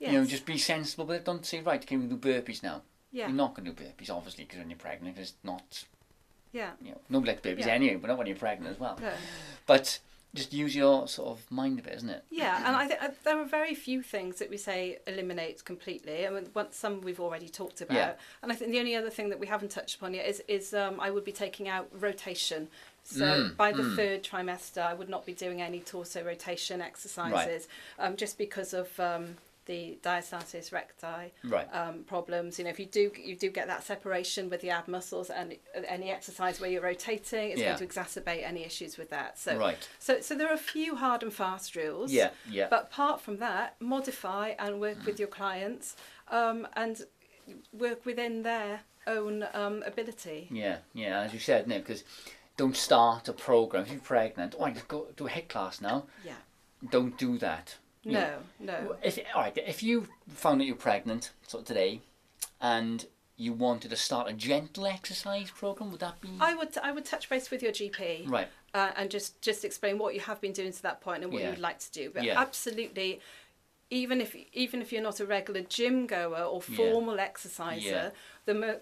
[0.00, 0.12] Yes.
[0.12, 1.24] You know, just be sensible it.
[1.24, 2.82] Don't say, right, can we do burpees now?
[3.12, 5.84] yeah, You're not going to do burpees, obviously, because when you're pregnant, it's not,
[6.52, 7.74] yeah, you know, nobody likes burpees Yeah.
[7.74, 8.96] anyway, but not when you're pregnant as well.
[9.00, 9.12] no.
[9.66, 9.98] But
[10.34, 12.24] just use your sort of mind a bit, isn't it?
[12.30, 16.26] Yeah, and I think there are very few things that we say eliminate completely.
[16.26, 18.12] I mean, some we've already talked about, Yeah.
[18.42, 20.72] and I think the only other thing that we haven't touched upon yet is is
[20.72, 22.68] um, I would be taking out rotation.
[23.02, 23.96] So Mm, by the mm.
[23.96, 27.66] third trimester, I would not be doing any torso rotation exercises,
[27.98, 29.36] um, just because of um,
[29.70, 31.68] the diastasis recti Right.
[31.72, 32.58] um, problems.
[32.58, 35.56] You know, if you do you do get that separation with the ab muscles and
[35.86, 37.76] any exercise where you're rotating, it's Yeah.
[37.76, 39.38] going to exacerbate any issues with that.
[39.38, 39.88] So right.
[40.00, 42.10] so so there are a few hard and fast rules.
[42.12, 42.66] Yeah, yeah.
[42.68, 45.94] But apart from that, modify and work with your clients
[46.28, 46.94] um, and
[47.72, 50.48] work within their own um, ability.
[50.50, 52.02] Yeah, yeah, as you said, no, because
[52.56, 53.84] don't start a program.
[53.84, 56.06] If you're pregnant, oh, I just go do a HIIT class now.
[56.24, 56.34] Yeah.
[56.90, 57.76] Don't do that.
[58.04, 58.96] Know, No, no.
[59.02, 62.00] If all right, if you found that you're pregnant, sort of today,
[62.60, 63.04] and
[63.36, 67.04] you wanted to start a gentle exercise program, would that be I would I would
[67.04, 68.48] touch base with your GP right?
[68.74, 71.40] uh, and just just explain what you have been doing to that point and what
[71.40, 71.48] Yeah.
[71.48, 72.10] you would like to do.
[72.10, 72.40] But Yeah.
[72.40, 73.20] absolutely,
[73.90, 76.76] even if even if you're not a regular gym goer or Yeah.
[76.76, 78.10] formal exerciser, Yeah.
[78.46, 78.80] the mo-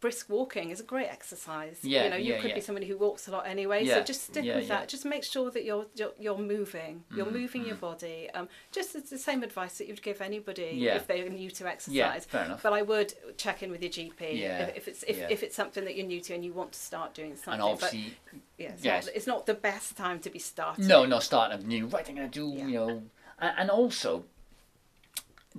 [0.00, 1.78] brisk walking is a great exercise.
[1.82, 2.54] Yeah, you know, you yeah, could yeah.
[2.56, 3.84] be somebody who walks a lot anyway.
[3.84, 4.80] Yeah, So just stick yeah, with yeah.
[4.80, 4.88] that.
[4.88, 7.04] Just make sure that you're you're, you're moving.
[7.14, 8.30] You're Mhm, moving your body.
[8.34, 10.96] Um, just it's the same advice that you'd give anybody Yeah.
[10.96, 11.94] if they're new to exercise.
[11.94, 12.62] Yeah, fair enough.
[12.62, 15.26] But I would check in with your GP Yeah, if, if it's if, yeah.
[15.30, 17.54] if it's something that you're new to and you want to start doing something.
[17.54, 19.06] and obviously, but yeah, it's, yes.
[19.06, 20.86] not, it's not the best time to be starting.
[20.86, 21.86] no, no, starting new.
[21.86, 22.66] Right, I'm gonna do Yeah.
[22.66, 23.02] you know,
[23.40, 24.24] and, also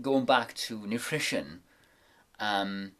[0.01, 1.61] going back to nutrition.
[2.39, 2.93] Um,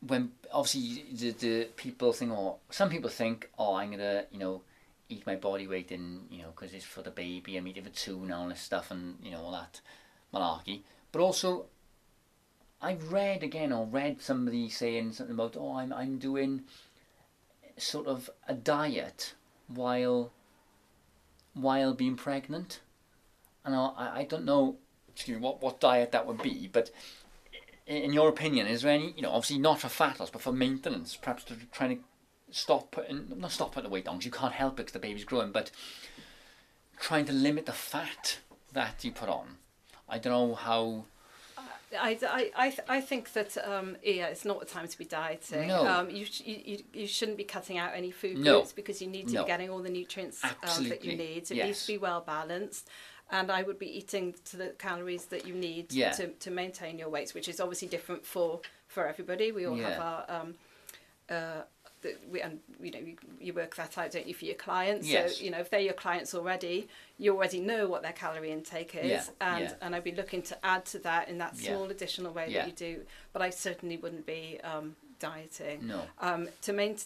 [0.00, 4.62] when obviously the the people think, or some people think, oh, I'm gonna you know
[5.08, 7.56] eat my body weight in you know because it's for the baby.
[7.56, 9.80] I'm eating for two and all this stuff and you know all that
[10.32, 10.82] malarkey.
[11.12, 11.66] But also,
[12.80, 16.64] I've read again or read somebody saying something about, oh, I'm I'm doing
[17.78, 19.34] sort of a diet
[19.68, 20.32] while
[21.54, 22.80] while being pregnant,
[23.66, 24.76] and I I don't know,
[25.12, 26.90] excuse me, what what diet that would be, but
[27.86, 30.40] in in your opinion, is there any, you know, obviously not for fat loss, but
[30.40, 32.02] for maintenance, perhaps to trying to
[32.50, 34.98] stop putting, not stop putting the weight on, 'cause you can't help it because the
[34.98, 35.70] baby's growing, but
[36.98, 38.38] trying to limit the fat
[38.72, 39.58] that you put on.
[40.08, 41.04] I don't know how.
[41.98, 45.04] I, I, I, th- I think that um, yeah, it's not a time to be
[45.04, 45.68] dieting.
[45.68, 45.86] No.
[45.86, 48.54] Um, you, sh- you, you, you shouldn't be cutting out any food No.
[48.58, 49.44] groups because you need to No.
[49.44, 51.44] be getting all the nutrients um, that you need.
[51.50, 51.66] It Yes.
[51.66, 52.88] needs to be well balanced.
[53.30, 56.12] And I would be eating to the calories that you need Yeah.
[56.12, 59.50] to, to maintain your weights, which is obviously different for, for everybody.
[59.52, 60.54] We all have our um,
[61.28, 61.62] uh,
[62.02, 65.08] the, we, and you know you, you work that out, don't you, for your clients?
[65.08, 65.38] Yes.
[65.38, 68.94] So you know if they're your clients already, you already know what their calorie intake
[68.94, 69.74] is, Yeah, and yeah.
[69.80, 71.70] and I'd be looking to add to that in that Yeah.
[71.74, 72.60] small additional way Yeah.
[72.60, 73.00] that you do.
[73.32, 75.86] But I certainly wouldn't be um, dieting.
[75.86, 76.02] No.
[76.20, 76.96] Um, to main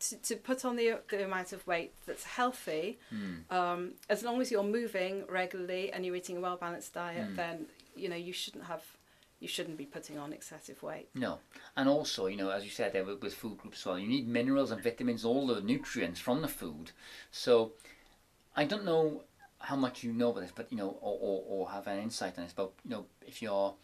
[0.00, 3.34] to, to put on the the amount of weight that's healthy, Hmm.
[3.50, 7.36] um, as long as you're moving regularly and you're eating a well balanced diet, Mm.
[7.36, 8.82] then you know you shouldn't have
[9.40, 11.08] you shouldn't be putting on excessive weight.
[11.14, 11.38] No,
[11.76, 14.08] and also you know, as you said there with, with food groups as well, you
[14.08, 16.92] need minerals and vitamins, all the nutrients from the food.
[17.30, 17.72] So,
[18.56, 19.22] I don't know
[19.58, 22.38] how much you know about this, but you know, or, or, or have an insight
[22.38, 22.52] on this.
[22.54, 23.74] But you know, if you're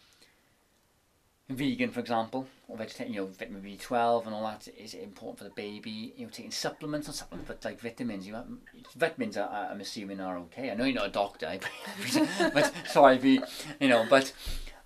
[1.55, 5.37] vegan, for example, or vegetarian, you know, vitamin B twelve and all that is important
[5.37, 6.13] for the baby.
[6.15, 8.47] You know, taking supplements and supplements, but like vitamins, you have,
[8.95, 9.37] vitamins.
[9.37, 10.71] Are, I'm assuming are okay.
[10.71, 11.59] I know you're not a doctor,
[12.53, 13.41] but sorry, be
[13.79, 14.33] you know, but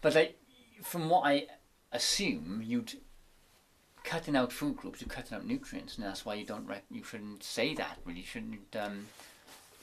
[0.01, 0.37] but like
[0.83, 1.47] from what I
[1.91, 2.93] assume, you'd
[4.03, 6.69] cutting out food groups, you're cutting out nutrients, and that's why you don't.
[6.91, 7.97] You shouldn't say that.
[8.05, 8.75] Really, you shouldn't.
[8.75, 9.07] Um,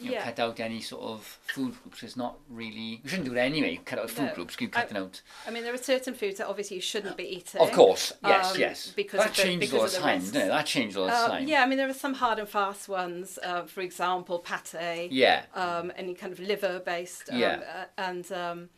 [0.03, 0.25] you Yeah.
[0.25, 2.03] cut out any sort of food groups.
[2.03, 3.01] It's not really.
[3.03, 3.81] You shouldn't do it anyway.
[3.85, 4.35] Cut out food No.
[4.35, 4.57] groups.
[4.61, 5.23] I- cutting out.
[5.47, 7.61] I mean, there are certain foods that obviously you shouldn't be eating.
[7.61, 8.93] Of course, yes, um, yes.
[8.97, 10.33] because that the- changes because all the time, risks.
[10.33, 10.49] doesn't?
[10.49, 11.49] That changes all the Uh, time.
[11.49, 13.39] yeah, I mean there are some hard and fast ones.
[13.43, 15.11] Uh, for example, pate.
[15.13, 15.45] Yeah.
[15.55, 17.31] Um, any kind of liver based.
[17.31, 17.87] Um, Yeah.
[17.97, 18.71] uh, and um,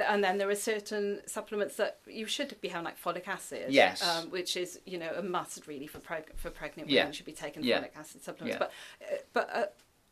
[0.00, 3.72] and then there are certain supplements that you should be having, like folic acid.
[3.72, 4.00] Yes.
[4.00, 7.00] Um, which is you know a must really for preg- for pregnant Yeah.
[7.02, 7.80] women should be taking Yeah.
[7.80, 8.58] folic acid supplements.
[8.60, 8.68] Yeah.
[9.02, 9.66] But uh, but uh,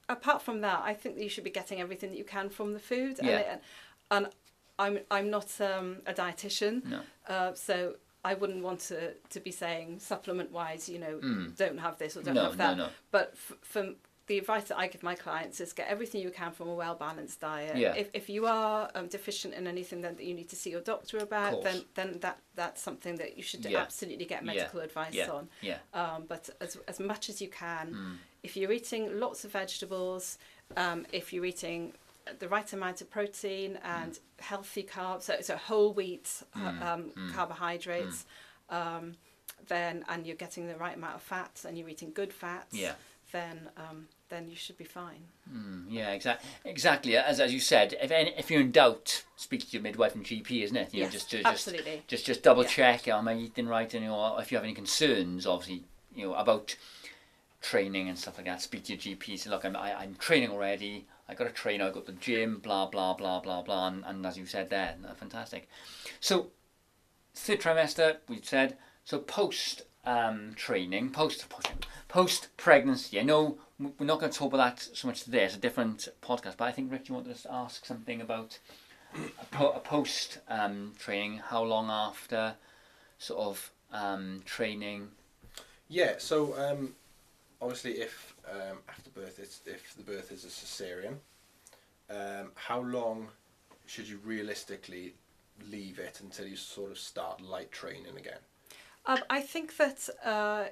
[0.09, 2.73] apart from that, I think that you should be getting everything that you can from
[2.73, 3.19] the food.
[3.23, 3.29] Yeah.
[3.31, 3.63] And, it,
[4.11, 4.27] and
[4.79, 6.85] I'm I'm not um, a dietitian.
[6.85, 7.01] No.
[7.29, 11.57] Uh, so I wouldn't want to, to be saying supplement wise, you know, Mm.
[11.57, 12.77] don't have this or don't no, have that.
[12.77, 12.91] no, no.
[13.13, 16.51] But f- from the advice that I give my clients is get everything you can
[16.53, 17.77] from a well balanced diet.
[17.77, 17.95] Yeah.
[17.95, 20.81] If, if you are um, deficient in anything then that you need to see your
[20.81, 23.81] doctor about, then then that that's something that you should Yeah.
[23.83, 24.47] absolutely get Yeah.
[24.53, 25.31] medical advice Yeah.
[25.31, 25.49] on.
[25.61, 25.79] Yeah.
[25.95, 28.17] Um, but as as much as you can, Mm.
[28.43, 30.39] if you're eating lots of vegetables,
[30.77, 31.93] um, if you're eating
[32.41, 37.33] the right amount of protein and healthy carbs, so, so whole wheat Mm, um, mm.
[37.33, 38.27] carbohydrates,
[38.71, 39.15] um,
[39.69, 42.95] then and you're getting the right amount of fats and you're eating good fats, Yeah.
[43.31, 45.23] then um, then you should be fine.
[45.53, 46.51] Mm, yeah, exactly.
[46.65, 47.17] Exactly.
[47.17, 50.25] As as you said, if any, if you're in doubt, speak to your midwife and
[50.25, 50.93] GP, isn't it?
[50.95, 52.03] You know, just just absolutely.
[52.07, 52.69] just just double Yeah.
[52.69, 55.85] check am I eating right and you know if you have any concerns obviously
[56.15, 56.75] you know about
[57.61, 60.51] training and stuff like that speak to your GP say look I'm, I, I'm training
[60.51, 61.87] already I got a trainer.
[61.87, 64.71] I go to the gym blah blah blah blah blah and, and as you said
[64.71, 65.69] there fantastic
[66.21, 66.49] so
[67.35, 71.69] third trimester we've said so post um, training post post,
[72.09, 75.55] post pregnancy I know we're not going to talk about that so much today it's
[75.55, 78.59] a different podcast but I think Rick you wanted to ask something about
[79.15, 82.55] a, po- a post um, training, how long after
[83.19, 85.09] sort of um, training?
[85.89, 86.95] Yeah, so um,
[87.61, 91.17] obviously, if um, after birth, it's, if the birth is a cesarean,
[92.11, 93.29] um, how long
[93.87, 95.15] should you realistically
[95.71, 98.39] leave it until you sort of start light training again?
[99.07, 100.65] Um, I think that uh,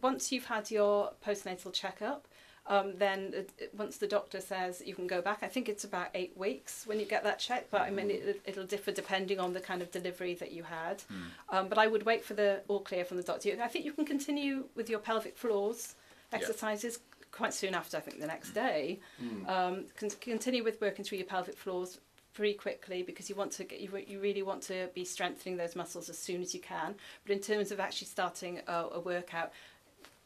[0.00, 2.28] once you've had your postnatal checkup,
[2.66, 5.84] um, then it, it- once the doctor says you can go back, I think it's
[5.84, 7.66] about eight weeks when you get that check.
[7.70, 11.02] But I mean, it, it'll differ depending on the kind of delivery that you had.
[11.48, 13.56] Um, but I would wait for the all clear from the doctor.
[13.62, 15.94] I think you can continue with your pelvic floors
[16.32, 16.38] Yeah.
[16.38, 17.00] exercises
[17.32, 17.96] quite soon after.
[17.96, 19.00] I think the next day.
[19.48, 21.98] Um, con- continue with working through your pelvic floors
[22.34, 25.74] pretty quickly because you want to get you, you really want to be strengthening those
[25.74, 26.94] muscles as soon as you can.
[27.26, 29.52] But in terms of actually starting a, a workout,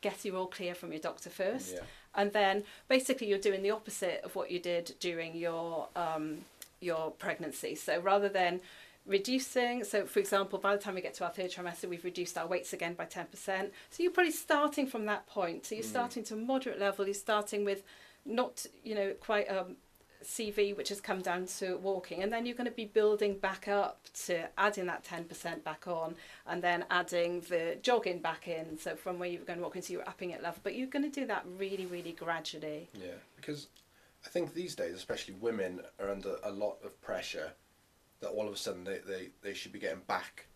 [0.03, 1.81] get your all clear from your doctor first, Yeah.
[2.15, 6.39] And then basically you're doing the opposite of what you did during your um,
[6.81, 7.75] your pregnancy.
[7.75, 8.61] So rather than
[9.07, 12.39] reducing, so for example, by the time we get to our third trimester, we've reduced
[12.39, 13.27] our weights again by 10%.
[13.91, 15.67] So you're probably starting from that point.
[15.67, 17.83] So you're starting to moderate level, you're starting with
[18.25, 19.77] not, you know, quite um,
[20.25, 23.69] CV, which has come down to walking, and then you're going to be building back
[23.69, 26.15] up to adding that 10% back on,
[26.47, 28.79] and then adding the jogging back in.
[28.79, 31.11] So from where you were going walking, so you're upping it level, but you're going
[31.11, 32.89] to do that really, really gradually.
[32.95, 33.69] Yeah, because
[34.25, 37.53] I think these days, especially women, are under a lot of pressure
[38.21, 40.47] that all of a sudden they, they, they should be getting back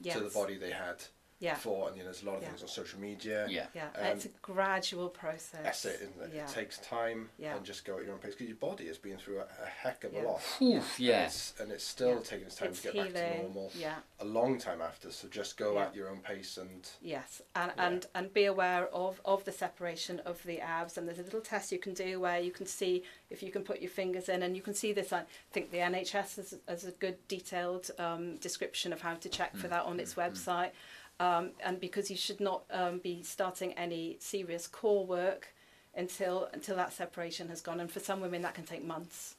[0.00, 0.16] Yes.
[0.16, 1.02] to the body they had
[1.40, 1.54] Yeah.
[1.54, 1.88] before.
[1.88, 2.48] And you know, there's a lot of Yeah.
[2.48, 3.46] things on social media.
[3.48, 3.66] Yeah.
[3.74, 5.60] Yeah, Um, it's a gradual process.
[5.62, 6.30] That's it, isn't it?
[6.34, 6.44] Yeah.
[6.48, 7.56] It takes time Yeah.
[7.56, 9.66] and just go at your own pace because your body has been through a, a
[9.66, 10.22] heck of Yeah.
[10.22, 10.42] a lot.
[10.60, 11.26] Oof, And yeah.
[11.26, 12.20] it's, and it's still Yeah.
[12.24, 13.42] taking its time it's to get back to healing.
[13.42, 13.70] normal.
[13.76, 14.00] Yeah.
[14.18, 15.86] A long time after, so just go Yeah.
[15.86, 17.86] at your own pace and Yes, and, Yeah.
[17.86, 20.98] and and be aware of, of the separation of the abs.
[20.98, 23.62] And there's a little test you can do where you can see if you can
[23.62, 25.12] put your fingers in, and you can see this.
[25.12, 29.54] I think the NHS has, has a good detailed um, description of how to check
[29.56, 30.72] for that on its website.
[31.20, 35.48] Um, and because you should not um, be starting any serious core work
[35.96, 37.80] until until that separation has gone.
[37.80, 39.34] And for some women, that can take months.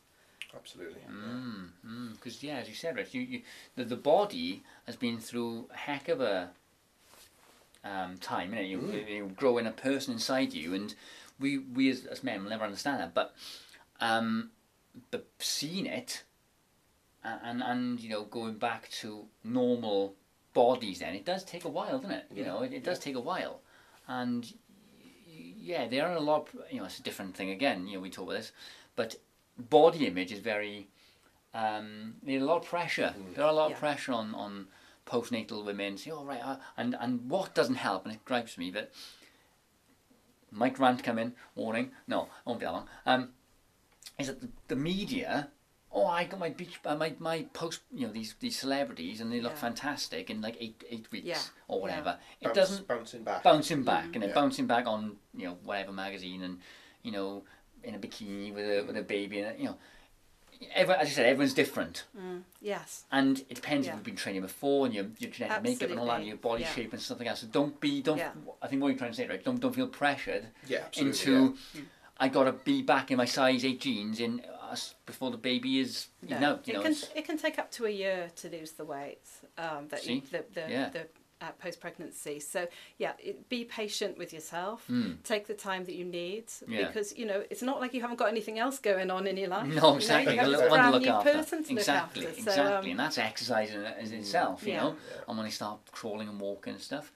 [0.55, 1.01] absolutely.
[2.13, 3.41] Because yeah, as you said, Rich, you, you
[3.75, 6.49] the, the body has been through a heck of a
[7.83, 8.49] um, time.
[8.53, 10.93] You, know, you, you grow in a person inside you, and
[11.39, 13.13] we we as, as men will never understand that.
[13.13, 13.33] But
[14.01, 14.51] um,
[15.11, 16.23] but seeing it,
[17.23, 20.15] a- and and you know going back to normal
[20.53, 22.25] bodies, then it does take a while, doesn't it?
[22.33, 22.49] You Yeah.
[22.49, 23.03] know, it, it does Yeah.
[23.05, 23.61] take a while,
[24.07, 24.51] and
[25.27, 26.49] yeah, there are a lot.
[26.71, 27.87] You know, it's a different thing again.
[27.87, 28.51] You know, we talk about this,
[28.95, 29.15] but
[29.57, 30.87] body image is very.
[31.53, 33.13] Um, there's a lot of pressure.
[33.35, 33.75] There are a lot Yeah.
[33.75, 34.67] of pressure on on
[35.05, 35.97] postnatal women.
[35.97, 38.91] Say, oh right, uh, and and what doesn't help, and it gripes me, but.
[40.51, 41.91] Mike Rant come in, warning.
[42.07, 42.89] No, it won't be that long.
[43.05, 43.33] Um,
[44.17, 45.51] is that the, the media?
[45.91, 49.31] Oh, I got my beach, uh, my my post, you know, these these celebrities, and
[49.31, 49.59] they look Yeah.
[49.59, 51.81] fantastic in like eight eight weeks Yeah, or yeah.
[51.81, 52.19] whatever.
[52.39, 53.43] It Bounce- doesn't bouncing back.
[53.43, 54.35] bouncing back and then Yeah.
[54.35, 56.59] bouncing back on you know whatever magazine and
[57.01, 57.43] you know
[57.83, 59.77] in a bikini with a with a baby and you know
[60.75, 63.05] everyone, as I said everyone's different Mm, yes.
[63.11, 63.93] and it depends Yeah.
[63.93, 66.27] if you've been training before and your, your genetic makeup and all that and Absolutely.
[66.27, 66.73] your body Yeah.
[66.75, 67.39] shape and something else.
[67.41, 68.33] so don't be don't Yeah.
[68.61, 71.31] I think what you're trying to say right don't don't feel pressured Yeah, absolutely.
[71.31, 71.57] into
[72.21, 74.41] I gotta be back in my size 8 jeans in
[74.71, 77.57] us before the baby is you know, you it know can it's- it can take
[77.59, 79.27] up to a year to lose the weight
[79.57, 80.89] um, that you, the the, Yeah.
[80.89, 81.07] the
[81.41, 82.37] uh, post pregnancy.
[82.41, 84.83] So yeah, it, be patient with yourself.
[84.89, 85.23] Mm.
[85.23, 86.87] Take the time that you need Yeah.
[86.87, 89.47] because you know it's not like you haven't got anything else going on in your
[89.47, 89.67] life.
[89.67, 90.35] No, You exactly.
[90.35, 91.31] know, a you have little a brand look new after.
[91.33, 92.43] person to exactly, look after.
[92.43, 94.81] So, exactly, um, and that's exercise in, in itself, you Yeah.
[94.81, 94.95] know.
[95.27, 97.13] And when I start crawling and walking and stuff,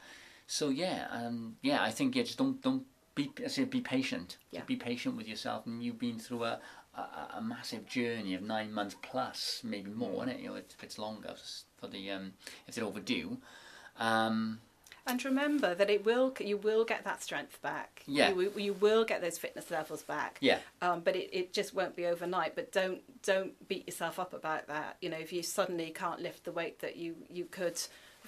[0.47, 2.83] so yeah, um, yeah, I think yeah, just don't don't
[3.15, 4.37] be I say be patient.
[4.51, 4.61] Yeah.
[4.65, 6.59] Be patient with yourself, and you've been through a.
[6.95, 10.39] A, a massive journey of nine months plus, maybe more, isn't it?
[10.41, 11.33] You know, if it's longer
[11.79, 12.33] for the um,
[12.67, 13.37] if they're overdue.
[13.97, 14.59] Um,
[15.05, 18.03] And remember that it will you will get that strength back.
[18.05, 18.29] Yeah.
[18.29, 20.37] You, will- you will get those fitness levels back.
[20.39, 22.55] yeah, Um, but it, it just won't be overnight.
[22.55, 24.97] But don't don't beat yourself up about that.
[25.01, 27.79] You know, if you suddenly can't lift the weight that you, you could,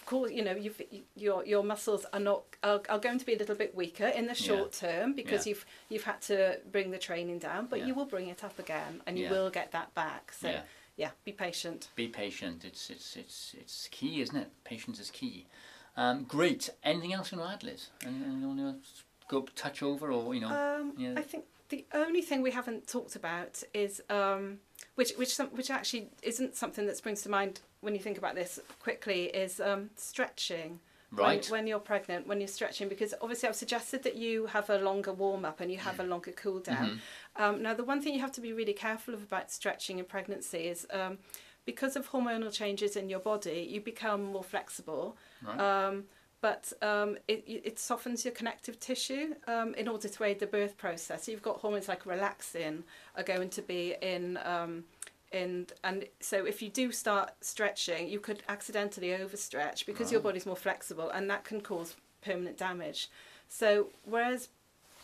[0.06, 0.80] of course, you know, you've,
[1.16, 4.28] your your muscles are not are, are going to be a little bit weaker in
[4.28, 5.52] the short term because Yeah.
[5.52, 7.88] you've you've had to bring the training down, but Yeah.
[7.88, 9.32] you will bring it up again, and you Yeah.
[9.32, 10.32] will get that back.
[10.32, 10.62] So Yeah.
[10.96, 11.90] yeah, be patient.
[11.96, 12.64] be patient.
[12.64, 14.50] It's it's it's it's key, isn't it?
[14.64, 15.48] Patience is key.
[15.98, 16.70] Um, great.
[16.84, 17.90] Anything else you want to add, Liz?
[18.06, 18.90] Anything you want to
[19.28, 20.50] go touch over, or you know?
[20.50, 21.16] Um, yeah.
[21.18, 24.60] I think the only thing we haven't talked about is um,
[24.94, 28.36] which which some, which actually isn't something that springs to mind when you think about
[28.36, 30.80] this quickly is um, stretching.
[31.12, 31.46] Right.
[31.46, 34.80] When, when you're pregnant, when you're stretching, because obviously I've suggested that you have a
[34.80, 37.00] longer warm up and you have a longer cool down.
[37.38, 37.44] Mm-hmm.
[37.44, 40.06] Um, now, the one thing you have to be really careful of about stretching in
[40.06, 41.20] pregnancy is um,
[41.64, 45.16] because of hormonal changes in your body, you become more flexible.
[45.46, 45.60] Right.
[45.60, 46.06] Um,
[46.42, 50.78] but um, it, it softens your connective tissue um, in order to aid the birth
[50.78, 51.28] process.
[51.28, 52.84] You've got hormones like relaxin
[53.16, 54.38] are going to be in,
[55.36, 60.46] in and so if you do start stretching, you could accidentally overstretch because your body's
[60.46, 63.10] more flexible, and that can cause permanent damage.
[63.48, 64.50] So whereas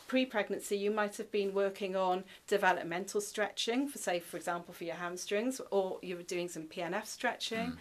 [0.07, 4.95] pre-pregnancy you might have been working on developmental stretching for say for example for your
[4.95, 7.77] hamstrings or you were doing some pnf stretching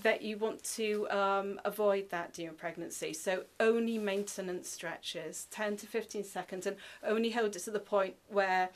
[0.00, 3.12] that you want to um, avoid that during pregnancy.
[3.12, 8.14] So only maintenance stretches 10 to 15 seconds and only hold it to the point
[8.28, 8.70] where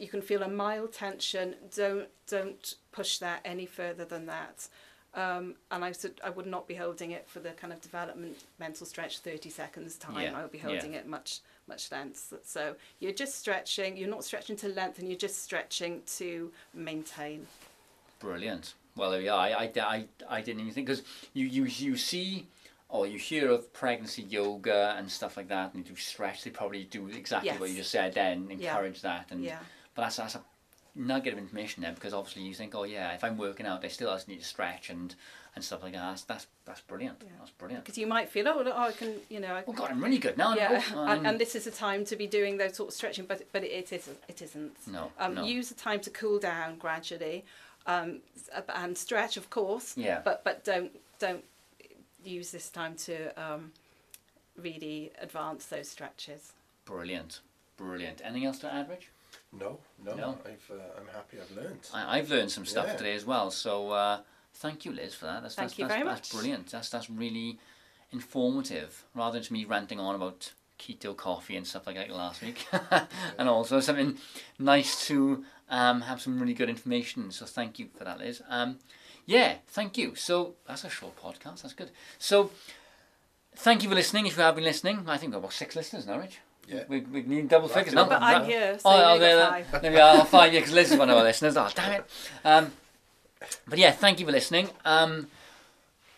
[0.00, 4.68] you can feel a mild tension don't don't push that any further than that
[5.12, 8.44] um, and I, would, I would not be holding it for the kind of development
[8.60, 10.64] mental stretch 30 seconds time Yeah, I would be yeah.
[10.64, 15.08] holding it much much length so you're just stretching you're not stretching to length and
[15.08, 17.46] you're just stretching to maintain
[18.20, 18.74] Brilliant.
[18.96, 19.34] Well, yeah.
[19.34, 22.46] I, I, I, I didn't even think because you, you you see
[22.90, 26.44] or you hear of pregnancy yoga and stuff like that, and you do stretch.
[26.44, 28.14] They probably do exactly what you just said.
[28.14, 28.72] Then Yeah.
[28.72, 29.60] encourage that, and yeah
[29.94, 30.42] but that's that's a
[30.94, 33.88] nugget of information there because obviously you think, oh yeah, if I'm working out, I
[33.88, 35.14] still need to stretch and
[35.54, 36.00] and stuff like that.
[36.10, 37.18] That's that's, that's brilliant.
[37.22, 37.30] Yeah.
[37.38, 37.84] That's brilliant.
[37.84, 40.18] because you might feel oh, oh I can you know I Oh God, I'm really
[40.18, 40.54] good now.
[40.54, 43.26] yeah, Oh, and, and this is a time to be doing those sort of stretching,
[43.26, 44.18] but but it isn't.
[44.28, 44.72] It isn't.
[44.86, 45.44] no, Um, no.
[45.44, 47.44] Use the time to cool down gradually,
[47.86, 48.20] um,
[48.74, 49.96] and stretch, of course.
[49.96, 50.20] Yeah.
[50.24, 51.44] But but don't don't
[52.24, 53.72] use this time to um,
[54.56, 56.52] really advance those stretches.
[56.84, 57.40] Brilliant,
[57.76, 58.20] brilliant.
[58.24, 59.08] Anything else to add, Rich?
[59.52, 60.38] No, no, No.
[60.44, 61.80] I've, uh, I'm happy I've learned.
[61.92, 62.96] I, I've learned some stuff Yeah.
[62.96, 63.50] today as well.
[63.50, 64.20] So uh,
[64.54, 65.42] thank you, Liz, for that.
[65.42, 66.40] That's, Thank that's, you that's, very that's much.
[66.40, 66.66] brilliant.
[66.70, 67.58] That's that's really
[68.12, 72.42] informative, rather than just me ranting on about keto coffee and stuff like that last
[72.42, 72.66] week.
[73.38, 74.16] and also something
[74.58, 77.30] nice to um, have some really good information.
[77.30, 78.42] So thank you for that, Liz.
[78.48, 78.78] Um,
[79.26, 80.14] yeah, thank you.
[80.14, 81.62] So that's a short podcast.
[81.62, 81.90] That's good.
[82.18, 82.50] So
[83.56, 84.26] thank you for listening.
[84.26, 86.38] If you have been listening, I think we've got about six listeners now, Rich.
[86.68, 86.84] Yeah.
[86.88, 88.18] We, we need double Well, figures that's now.
[88.18, 89.82] But I'm here, so Oh, you oh, only there, got there, five.
[89.82, 90.72] there we are, five years.
[90.72, 91.56] Liz is one of our listeners.
[91.56, 92.04] Oh, damn it.
[92.44, 92.72] Um,
[93.66, 94.68] but yeah, thank you for listening.
[94.84, 95.26] Um,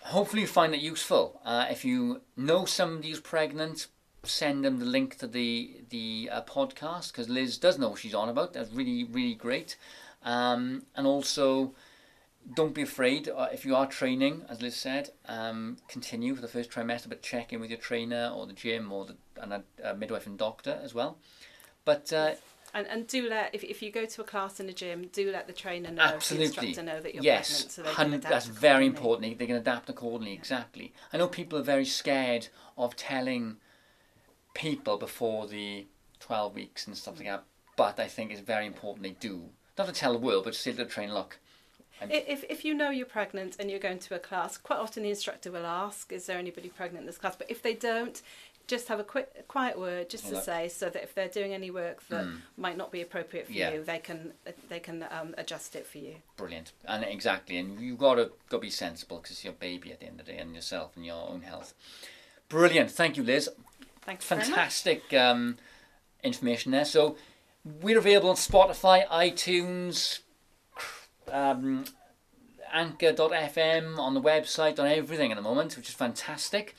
[0.02, 1.40] hopefully, you find it useful.
[1.44, 3.86] Uh, if you know somebody who's pregnant,
[4.24, 8.14] send them the link to the the uh, podcast because Liz does know what she's
[8.14, 8.52] on about.
[8.52, 9.76] That's really, really great.
[10.24, 11.72] Um, and also,
[12.54, 15.10] don't be afraid uh, if you are training, as Liz said.
[15.26, 18.92] Um, continue for the first trimester, but check in with your trainer or the gym
[18.92, 21.18] or the and a, a midwife and doctor as well.
[21.84, 22.34] But uh,
[22.74, 25.30] And and do let if, if you go to a class in a gym, do
[25.30, 26.46] let the trainer know, Absolutely.
[26.46, 29.38] the instructor know that you're yes, pregnant, so they can hun- adapt that's very important.
[29.38, 30.32] They, can adapt accordingly.
[30.32, 30.92] Exactly.
[31.12, 33.56] I know people are very scared of telling
[34.54, 35.86] people before the
[36.20, 37.44] twelve weeks and stuff like that.
[37.76, 39.50] But I think it's very important they do.
[39.78, 41.38] Not to tell the world, but to say to the trainer, look,
[42.02, 45.10] If, if you know you're pregnant and you're going to a class, quite often the
[45.10, 47.36] instructor will ask, is there anybody pregnant in this class?
[47.36, 48.20] But if they don't,
[48.72, 51.52] just have a quick, a quiet word just to say, so that if they're doing
[51.52, 53.52] any work that might not be appropriate for.
[53.52, 53.74] Yeah.
[53.74, 54.32] you, they can
[54.70, 56.16] they can um, adjust it for you.
[56.38, 56.72] brilliant.
[56.86, 60.20] And exactly, and you've gotta go be sensible because it's your baby at the end
[60.20, 61.74] of the day, and yourself and your own health.
[62.48, 62.90] Brilliant.
[62.90, 63.50] Thank you, Liz.
[64.00, 65.58] Thanks fantastic um,
[66.24, 66.86] information there.
[66.86, 67.16] So
[67.82, 70.20] we're available on Spotify, iTunes,
[71.30, 71.84] um,
[72.72, 76.74] anchor.fm on the website, on everything at the moment, which is fantastic.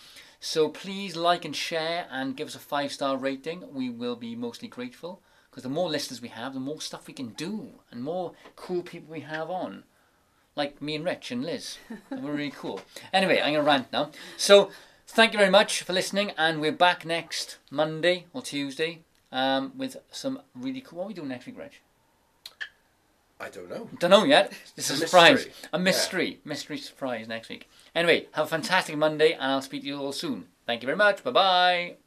[0.45, 3.63] So please like and share and give us a five star rating.
[3.73, 7.13] We will be mostly grateful because the more listeners we have, the more stuff we
[7.13, 9.85] can do and more cool people we have on.
[10.57, 11.77] Like me and Rich and Liz.
[12.11, 12.81] We're really cool.
[13.13, 14.11] Anyway, I'm going to rant now.
[14.35, 14.69] So
[15.07, 18.99] thank you very much for listening, and we're back next Monday or Tuesday
[19.31, 20.99] um, with some really cool.
[20.99, 21.82] What are we doing next week, Rich?
[23.39, 23.89] I don't know.
[23.99, 24.53] Don't know yet.
[24.75, 25.47] This is a, a surprise.
[25.73, 26.29] A mystery.
[26.29, 26.37] Yeah.
[26.45, 27.69] Mystery surprise next week.
[27.95, 30.47] Anyway, have a fantastic Monday and I'll speak to you all soon.
[30.65, 31.23] Thank you very much.
[31.23, 31.97] Bye bye.